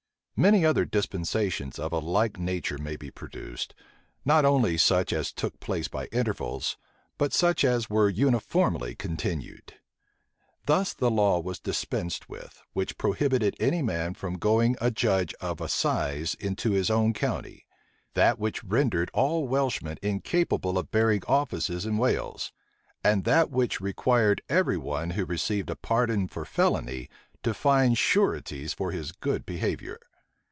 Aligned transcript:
Many 0.47 0.65
other 0.65 0.85
dispensations 0.85 1.77
of 1.77 1.93
a 1.93 1.99
like 1.99 2.39
nature 2.39 2.79
may 2.79 2.95
be 2.95 3.11
produced; 3.11 3.75
not 4.25 4.43
only 4.43 4.75
such 4.75 5.13
as 5.13 5.31
took 5.31 5.59
place 5.59 5.87
by 5.87 6.07
intervals, 6.07 6.77
but 7.19 7.31
such 7.31 7.63
as 7.63 7.91
were 7.91 8.09
uniformly 8.09 8.95
continued. 8.95 9.75
Thus 10.65 10.95
the 10.95 11.11
law 11.11 11.39
was 11.39 11.59
dispensed 11.59 12.27
with, 12.27 12.63
which 12.73 12.97
prohibited 12.97 13.55
any 13.59 13.83
man 13.83 14.15
from 14.15 14.39
going 14.39 14.75
a 14.81 14.89
judge 14.89 15.35
of 15.41 15.61
assize 15.61 16.33
into 16.33 16.71
his 16.71 16.89
own 16.89 17.13
county; 17.13 17.67
that 18.15 18.39
which 18.39 18.63
rendered 18.63 19.11
all 19.13 19.47
Welshmen 19.47 19.99
incapable 20.01 20.79
of 20.79 20.89
bearing 20.89 21.21
offices 21.27 21.85
in 21.85 21.99
Wales; 21.99 22.51
and 23.03 23.25
that 23.25 23.51
which 23.51 23.79
required 23.79 24.41
every 24.49 24.77
one 24.77 25.11
who 25.11 25.23
received 25.23 25.69
a 25.69 25.75
pardon 25.75 26.27
for 26.27 26.45
felony, 26.45 27.11
to 27.43 27.53
find 27.53 27.95
sureties 27.99 28.73
for 28.73 28.89
his 28.91 29.11
good 29.11 29.45
behavior. 29.45 29.99